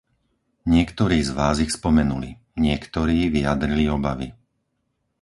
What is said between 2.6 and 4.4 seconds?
niektorí vyjadrili obavy.